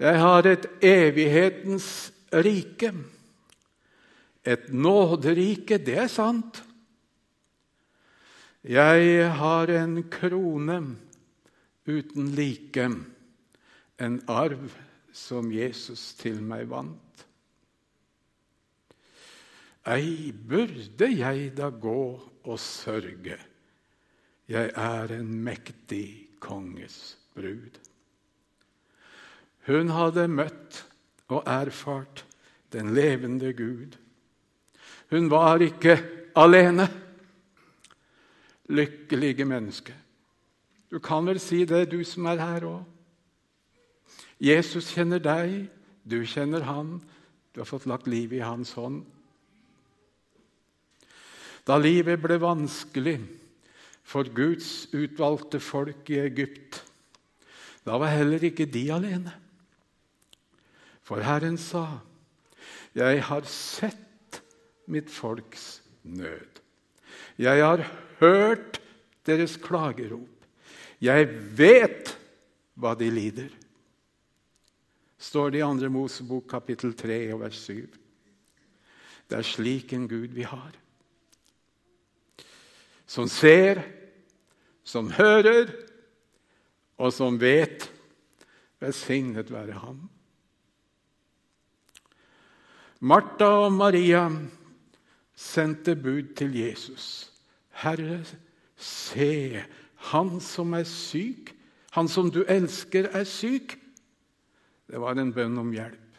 Jeg 0.00 0.18
har 0.18 0.46
et 0.48 0.66
evighetens 0.82 2.12
rike, 2.32 2.92
et 4.46 4.72
nåderike, 4.72 5.78
det 5.78 5.98
er 5.98 6.08
sant. 6.08 6.62
Jeg 8.64 9.32
har 9.36 9.70
en 9.72 10.02
krone 10.10 10.80
uten 11.88 12.28
like, 12.36 12.88
en 14.00 14.20
arv 14.28 14.72
som 15.12 15.50
Jesus 15.52 16.14
til 16.18 16.40
meg 16.42 16.68
vant. 16.70 17.24
Ei 19.90 20.32
burde 20.32 21.08
jeg 21.08 21.52
da 21.56 21.70
gå 21.72 22.02
og 22.44 22.58
sørge, 22.60 23.38
jeg 24.50 24.72
er 24.74 25.14
en 25.14 25.30
mektig 25.44 26.36
konges 26.42 27.16
brud. 27.36 27.78
Hun 29.68 29.92
hadde 29.94 30.26
møtt 30.28 30.82
og 31.30 31.44
erfart 31.46 32.24
den 32.74 32.94
levende 32.94 33.52
Gud. 33.54 33.96
Hun 35.10 35.30
var 35.30 35.62
ikke 35.62 35.96
alene 36.38 36.86
lykkelige 38.70 39.44
menneske. 39.44 39.94
Du 40.90 40.98
kan 40.98 41.26
vel 41.26 41.38
si 41.42 41.64
det, 41.64 41.90
du 41.90 42.02
som 42.04 42.26
er 42.30 42.42
her 42.42 42.66
òg. 42.66 42.82
Jesus 44.40 44.90
kjenner 44.94 45.20
deg, 45.20 45.68
Du 46.02 46.24
kjenner 46.24 46.64
han. 46.64 46.96
Du 47.52 47.60
har 47.60 47.68
fått 47.68 47.86
lagt 47.86 48.08
livet 48.08 48.38
i 48.38 48.46
hans 48.46 48.72
hånd. 48.72 49.04
Da 51.68 51.76
livet 51.76 52.22
ble 52.22 52.38
vanskelig 52.40 53.18
for 54.10 54.26
Guds 54.34 54.88
utvalgte 54.96 55.60
folk 55.62 56.08
i 56.10 56.22
Egypt, 56.24 56.80
da 57.86 57.98
var 58.00 58.12
heller 58.12 58.42
ikke 58.48 58.66
de 58.66 58.88
alene. 58.92 59.32
For 61.06 61.22
Herren 61.22 61.58
sa, 61.58 62.00
'Jeg 62.94 63.22
har 63.22 63.42
sett 63.42 64.42
mitt 64.86 65.10
folks 65.10 65.82
nød.' 66.02 66.60
'Jeg 67.38 67.62
har 67.64 67.86
hørt 68.18 68.80
deres 69.26 69.56
klagerop.' 69.56 70.44
'Jeg 71.00 71.28
vet 71.58 72.18
hva 72.74 72.94
de 72.94 73.10
lider.' 73.10 73.69
Står 75.20 75.52
det 75.52 75.60
i 75.60 75.62
2. 75.62 75.90
Mosebok 75.92 76.48
kapittel 76.48 76.94
3 76.96 77.18
og 77.34 77.42
vers 77.44 77.58
7. 77.68 77.86
Det 79.30 79.38
er 79.38 79.46
slik 79.46 79.92
en 79.92 80.08
Gud 80.08 80.32
vi 80.34 80.42
har. 80.48 80.72
Som 83.06 83.28
ser, 83.28 83.82
som 84.84 85.10
hører, 85.12 85.70
og 87.00 87.12
som 87.12 87.38
vet. 87.40 87.90
Velsignet 88.80 89.52
være 89.52 89.76
ham. 89.76 90.08
Martha 93.00 93.48
og 93.64 93.72
Maria 93.72 94.26
sendte 95.36 95.96
bud 95.96 96.34
til 96.36 96.56
Jesus. 96.56 97.32
Herre, 97.82 98.22
se, 98.76 99.62
han 100.12 100.40
som 100.40 100.72
er 100.76 100.84
syk, 100.88 101.52
han 101.96 102.08
som 102.08 102.28
du 102.32 102.42
elsker, 102.48 103.08
er 103.12 103.24
syk. 103.24 103.79
Det 104.90 104.98
var 104.98 105.14
en 105.14 105.30
bønn 105.30 105.58
om 105.60 105.68
hjelp. 105.70 106.16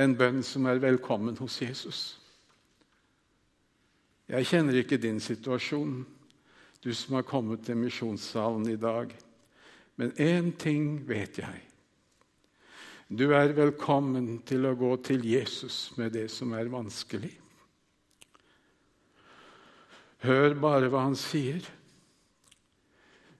En 0.00 0.14
bønn 0.16 0.40
som 0.46 0.64
er 0.70 0.80
velkommen 0.80 1.36
hos 1.36 1.58
Jesus. 1.60 1.98
Jeg 4.32 4.48
kjenner 4.48 4.78
ikke 4.80 4.96
din 4.96 5.18
situasjon, 5.20 5.98
du 6.80 6.88
som 6.96 7.18
har 7.18 7.26
kommet 7.28 7.66
til 7.66 7.76
misjonssalen 7.82 8.64
i 8.72 8.78
dag. 8.80 9.12
Men 10.00 10.14
én 10.16 10.48
ting 10.56 11.02
vet 11.04 11.42
jeg. 11.42 11.60
Du 13.12 13.26
er 13.36 13.52
velkommen 13.52 14.38
til 14.48 14.64
å 14.64 14.72
gå 14.72 14.94
til 15.04 15.28
Jesus 15.28 15.90
med 16.00 16.14
det 16.16 16.30
som 16.32 16.56
er 16.56 16.72
vanskelig. 16.72 17.34
Hør 20.24 20.56
bare 20.56 20.88
hva 20.88 21.04
han 21.10 21.18
sier. 21.18 21.60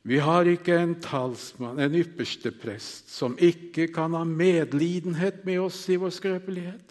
Vi 0.02 0.18
har 0.18 0.48
ikke 0.50 0.74
en 0.74 0.96
talsmann, 0.98 1.78
en 1.78 1.94
ypperste 1.94 2.50
prest, 2.50 3.10
som 3.14 3.36
ikke 3.38 3.86
kan 3.94 4.16
ha 4.18 4.24
medlidenhet 4.26 5.44
med 5.46 5.60
oss 5.62 5.84
i 5.92 5.98
vår 6.00 6.10
skrøpelighet, 6.16 6.88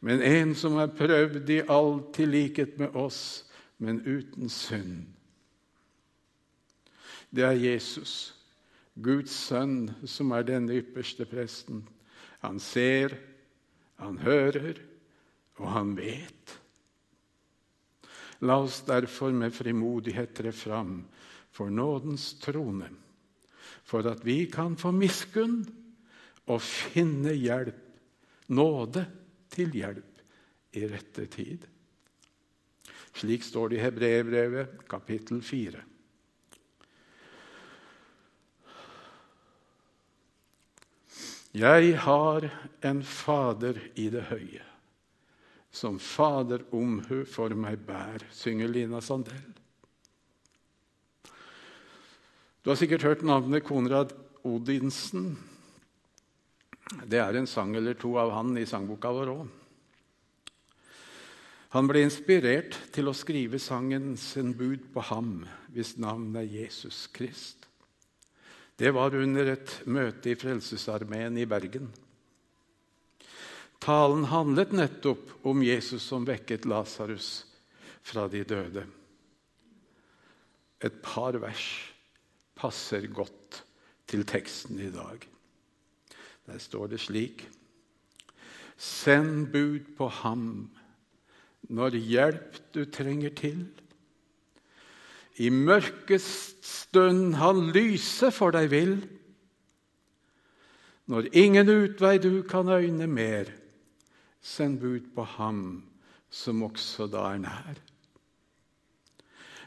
men 0.00 0.22
en 0.24 0.54
som 0.56 0.78
er 0.80 0.94
prøvd 0.96 1.50
i 1.52 1.60
alt 1.72 2.20
i 2.20 2.28
likhet 2.28 2.78
med 2.80 2.96
oss, 2.96 3.20
men 3.76 4.00
uten 4.06 4.48
synd. 4.52 5.04
Det 7.28 7.44
er 7.44 7.58
Jesus, 7.60 8.32
Guds 8.94 9.34
sønn, 9.48 9.90
som 10.08 10.32
er 10.32 10.46
denne 10.48 10.78
ypperste 10.78 11.26
presten. 11.28 11.82
Han 12.40 12.60
ser, 12.62 13.18
han 14.00 14.16
hører, 14.22 14.78
og 15.60 15.68
han 15.74 15.92
vet. 15.98 16.54
La 18.40 18.56
oss 18.62 18.82
derfor 18.86 19.32
med 19.32 19.52
frimodighet 19.56 20.32
tre 20.36 20.52
fram 20.56 21.02
for 21.56 21.72
nådens 21.72 22.34
trone, 22.42 22.90
for 23.86 24.04
at 24.10 24.24
vi 24.26 24.44
kan 24.52 24.76
få 24.76 24.92
miskunn 24.92 25.62
og 26.52 26.60
finne 26.62 27.32
hjelp, 27.32 27.80
nåde 28.52 29.06
til 29.50 29.72
hjelp, 29.72 30.12
i 30.76 30.84
rette 30.90 31.24
tid. 31.32 31.62
Slik 33.16 33.46
står 33.46 33.70
det 33.72 33.78
i 33.78 33.84
Hebreerbrevet, 33.86 34.82
kapittel 34.90 35.40
4. 35.40 35.80
Jeg 41.56 41.94
har 42.04 42.50
en 42.84 43.00
Fader 43.00 43.78
i 43.96 44.10
det 44.12 44.26
høye, 44.28 44.64
som 45.72 45.96
Fader 45.96 46.66
omhu 46.76 47.22
for 47.24 47.56
meg 47.56 47.80
bær, 47.88 48.26
synger 48.36 48.68
Lina 48.68 49.00
Sandell. 49.00 49.54
Du 52.66 52.72
har 52.72 52.80
sikkert 52.80 53.04
hørt 53.06 53.20
navnet 53.22 53.62
Konrad 53.62 54.10
Odinsen. 54.42 55.36
Det 57.06 57.20
er 57.22 57.38
en 57.38 57.46
sang 57.46 57.76
eller 57.78 57.94
to 57.94 58.16
av 58.18 58.32
han 58.34 58.58
i 58.58 58.64
sangboka 58.66 59.12
vår 59.14 59.30
òg. 59.30 59.44
Han 61.78 61.86
ble 61.86 62.02
inspirert 62.02 62.74
til 62.90 63.06
å 63.06 63.14
skrive 63.14 63.62
sangen 63.62 64.16
'Send 64.16 64.58
bud 64.58 64.90
på 64.90 65.06
ham', 65.12 65.46
hvis 65.70 65.94
navnet 65.94 66.42
er 66.42 66.50
Jesus 66.64 67.06
Krist. 67.06 67.70
Det 68.74 68.90
var 68.90 69.14
under 69.14 69.46
et 69.54 69.82
møte 69.86 70.34
i 70.34 70.34
Frelsesarmeen 70.34 71.38
i 71.38 71.46
Bergen. 71.46 71.92
Talen 73.78 74.24
handlet 74.24 74.72
nettopp 74.72 75.46
om 75.46 75.62
Jesus 75.62 76.02
som 76.02 76.26
vekket 76.26 76.66
Lasarus 76.66 77.44
fra 78.02 78.26
de 78.26 78.42
døde. 78.42 78.86
Et 80.82 81.02
par 81.02 81.38
vers 81.38 81.94
passer 82.56 83.06
godt 83.12 83.62
til 84.08 84.24
teksten 84.26 84.80
i 84.80 84.90
dag. 84.90 85.22
Der 86.46 86.58
står 86.58 86.86
det 86.92 87.00
slik 87.00 87.48
Send 88.76 89.48
bud 89.52 89.96
på 89.96 90.08
ham 90.08 90.68
når 91.72 91.96
hjelp 91.96 92.58
du 92.74 92.84
trenger 92.84 93.32
til. 93.34 93.64
I 95.40 95.48
mørkest 95.48 96.64
stund 96.64 97.34
han 97.40 97.70
lyse 97.72 98.30
for 98.32 98.52
deg 98.52 98.70
vil. 98.72 98.94
Når 101.08 101.30
ingen 101.32 101.70
utvei 101.72 102.18
du 102.18 102.42
kan 102.48 102.68
øyne 102.68 103.06
mer, 103.06 103.50
send 104.40 104.80
bud 104.80 105.12
på 105.14 105.24
ham 105.36 105.60
som 106.30 106.62
også 106.66 107.08
da 107.10 107.30
er 107.32 107.42
nær. 107.42 107.85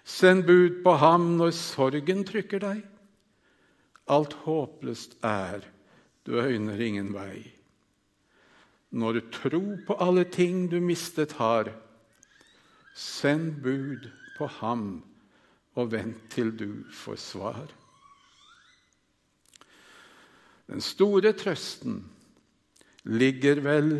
Send 0.09 0.47
bud 0.47 0.81
på 0.83 0.95
ham 0.97 1.35
når 1.37 1.53
sorgen 1.53 2.23
trykker 2.25 2.63
deg. 2.63 2.81
Alt 4.09 4.33
håpløst 4.45 5.19
er, 5.25 5.61
du 6.25 6.39
øyner 6.41 6.81
ingen 6.81 7.11
vei. 7.13 7.43
Når 8.89 9.21
tro 9.29 9.61
på 9.85 9.99
alle 10.01 10.25
ting 10.25 10.65
du 10.71 10.79
mistet 10.81 11.37
har, 11.37 11.69
send 12.97 13.61
bud 13.61 14.09
på 14.37 14.49
ham 14.59 14.87
og 15.77 15.91
vent 15.93 16.25
til 16.33 16.55
du 16.57 16.69
får 16.89 17.21
svar. 17.21 17.67
Den 20.69 20.81
store 20.81 21.33
trøsten 21.37 22.01
ligger 23.05 23.61
vel 23.65 23.99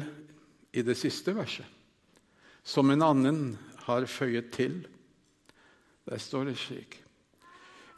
i 0.74 0.82
det 0.86 0.98
siste 0.98 1.34
verset, 1.38 1.66
som 2.66 2.90
en 2.90 3.06
annen 3.06 3.44
har 3.86 4.06
føyet 4.10 4.52
til. 4.54 4.82
Der 6.10 6.18
står 6.18 6.44
det 6.44 6.58
slik 6.58 7.04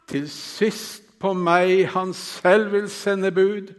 Til 0.08 0.28
sist 0.30 1.12
på 1.22 1.32
meg 1.38 1.86
han 1.94 2.12
selv 2.14 2.72
vil 2.72 2.88
sende 2.90 3.30
bud, 3.32 3.70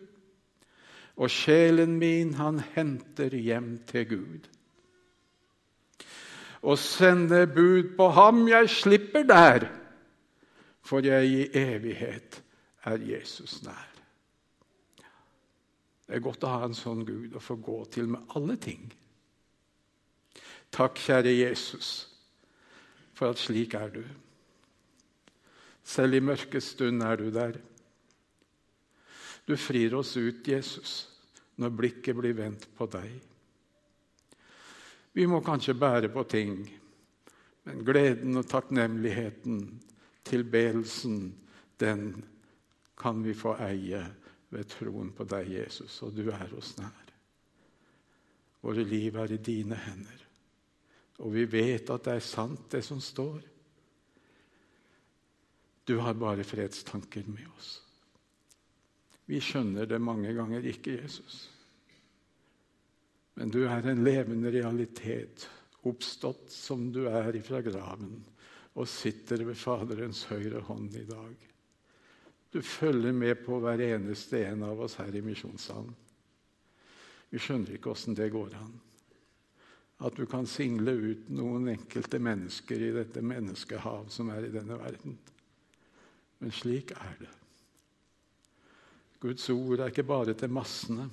og 1.20 1.30
sjelen 1.30 1.98
min 2.00 2.34
han 2.40 2.62
henter 2.74 3.36
hjem 3.36 3.76
til 3.90 4.08
Gud. 4.10 4.48
Å 6.64 6.76
sende 6.80 7.44
bud 7.52 7.92
på 7.98 8.08
ham 8.16 8.46
jeg 8.48 8.72
slipper 8.72 9.28
der, 9.28 9.68
for 10.82 11.04
jeg 11.04 11.28
i 11.28 11.44
evighet 11.60 12.40
er 12.88 13.04
Jesus 13.04 13.60
nær. 13.68 13.92
Det 16.08 16.16
er 16.16 16.24
godt 16.24 16.48
å 16.48 16.56
ha 16.56 16.66
en 16.66 16.76
sånn 16.78 17.04
Gud 17.08 17.36
å 17.36 17.44
få 17.44 17.60
gå 17.60 17.78
til 17.92 18.10
med 18.16 18.36
alle 18.38 18.56
ting. 18.62 18.88
Takk, 20.74 20.98
kjære 20.98 21.36
Jesus, 21.36 21.94
for 23.14 23.36
at 23.36 23.44
slik 23.44 23.76
er 23.78 23.92
du. 23.94 24.04
Selv 25.84 26.16
i 26.16 26.24
mørkets 26.24 26.74
stund 26.74 27.04
er 27.04 27.20
du 27.20 27.30
der. 27.34 27.60
Du 29.48 29.58
frir 29.60 29.96
oss 30.00 30.16
ut, 30.18 30.48
Jesus, 30.48 30.94
når 31.60 31.76
blikket 31.76 32.16
blir 32.16 32.36
vendt 32.38 32.70
på 32.78 32.88
deg. 32.88 33.12
Vi 35.14 35.26
må 35.30 35.44
kanskje 35.46 35.76
bære 35.78 36.10
på 36.10 36.24
ting, 36.26 36.56
men 37.68 37.84
gleden 37.86 38.40
og 38.40 38.48
takknemligheten, 38.50 39.60
tilbedelsen, 40.26 41.20
den 41.80 42.24
kan 42.98 43.22
vi 43.26 43.36
få 43.36 43.58
eie 43.68 44.02
ved 44.54 44.70
troen 44.72 45.12
på 45.14 45.28
deg, 45.28 45.52
Jesus, 45.60 46.00
og 46.06 46.16
du 46.16 46.30
er 46.32 46.56
oss 46.58 46.74
nær. 46.80 47.14
Våre 48.64 48.86
liv 48.88 49.18
er 49.20 49.36
i 49.36 49.42
dine 49.44 49.76
hender, 49.76 50.20
og 51.20 51.34
vi 51.36 51.44
vet 51.52 51.90
at 51.92 52.08
det 52.08 52.16
er 52.16 52.26
sant, 52.26 52.70
det 52.72 52.84
som 52.86 53.02
står. 53.04 53.42
Du 55.84 55.98
har 55.98 56.14
bare 56.14 56.44
fredstanker 56.44 57.24
med 57.28 57.48
oss. 57.58 57.82
Vi 59.26 59.40
skjønner 59.44 59.88
det 59.88 60.00
mange 60.04 60.32
ganger 60.36 60.66
ikke, 60.68 60.98
Jesus. 61.02 61.48
Men 63.40 63.52
du 63.52 63.64
er 63.66 63.86
en 63.90 64.04
levende 64.06 64.52
realitet, 64.54 65.48
oppstått 65.84 66.52
som 66.54 66.90
du 66.94 67.06
er 67.10 67.36
ifra 67.36 67.64
graven, 67.66 68.22
og 68.74 68.90
sitter 68.90 69.44
ved 69.48 69.58
Faderens 69.60 70.24
høyre 70.30 70.62
hånd 70.68 70.96
i 70.98 71.06
dag. 71.08 71.34
Du 72.54 72.62
følger 72.62 73.14
med 73.18 73.42
på 73.46 73.58
hver 73.60 73.82
eneste 73.82 74.44
en 74.46 74.64
av 74.68 74.82
oss 74.86 75.00
her 75.02 75.16
i 75.16 75.24
misjonssalen. 75.26 75.94
Vi 77.34 77.42
skjønner 77.42 77.74
ikke 77.74 77.90
åssen 77.96 78.14
det 78.14 78.30
går 78.34 78.54
an. 78.60 78.74
At 80.06 80.18
du 80.20 80.28
kan 80.30 80.46
single 80.46 80.94
ut 80.94 81.30
noen 81.34 81.72
enkelte 81.74 82.20
mennesker 82.22 82.78
i 82.78 82.92
dette 82.94 83.24
menneskehav 83.26 84.12
som 84.14 84.30
er 84.30 84.46
i 84.46 84.54
denne 84.54 84.78
verden. 84.78 85.18
Men 86.44 86.52
slik 86.52 86.92
er 86.92 87.14
det. 87.22 87.30
Guds 89.24 89.46
ord 89.50 89.80
er 89.80 89.94
ikke 89.94 90.04
bare 90.04 90.34
til 90.36 90.52
massene. 90.52 91.06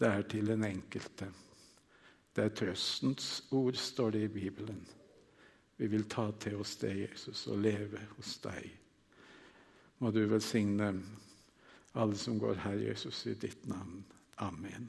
Det 0.00 0.08
er 0.08 0.22
til 0.24 0.48
den 0.48 0.64
enkelte. 0.64 1.28
Det 2.32 2.46
er 2.46 2.54
trøstens 2.56 3.42
ord, 3.52 3.76
står 3.76 4.14
det 4.16 4.22
i 4.24 4.30
Bibelen. 4.32 4.80
Vi 5.76 5.90
vil 5.92 6.08
ta 6.08 6.30
til 6.40 6.56
oss 6.64 6.78
det, 6.80 6.94
Jesus, 7.02 7.44
og 7.52 7.60
leve 7.60 8.00
hos 8.16 8.38
deg. 8.40 8.70
Må 10.00 10.14
du 10.16 10.22
velsigne 10.30 10.88
alle 11.92 12.16
som 12.16 12.40
går 12.40 12.64
her, 12.64 12.80
Jesus, 12.88 13.26
i 13.28 13.36
ditt 13.36 13.68
navn. 13.68 14.00
Amen. 14.40 14.88